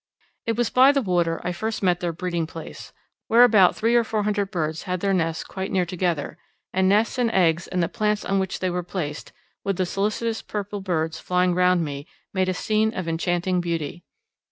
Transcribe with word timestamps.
It 0.47 0.57
was 0.57 0.71
by 0.71 0.91
the 0.91 1.03
water 1.03 1.39
I 1.43 1.51
first 1.51 1.81
found 1.81 1.99
their 1.99 2.11
breeding 2.11 2.47
place, 2.47 2.91
where 3.27 3.43
about 3.43 3.75
three 3.75 3.93
or 3.95 4.03
four 4.03 4.23
hundred 4.23 4.47
birds 4.49 4.81
had 4.89 4.99
their 4.99 5.13
nests 5.13 5.43
quite 5.43 5.71
near 5.71 5.85
together, 5.85 6.39
and 6.73 6.89
nests 6.89 7.19
and 7.19 7.29
eggs 7.29 7.67
and 7.67 7.83
the 7.83 7.87
plants 7.87 8.25
on 8.25 8.39
which 8.39 8.61
they 8.61 8.69
were 8.71 8.81
placed, 8.81 9.31
with 9.63 9.77
the 9.77 9.85
solicitous 9.85 10.41
purple 10.41 10.81
birds 10.81 11.19
flying 11.19 11.53
round 11.53 11.85
me, 11.85 12.07
made 12.33 12.49
a 12.49 12.53
scene 12.55 12.91
of 12.95 13.07
enchanting 13.07 13.61
beauty. 13.61 14.03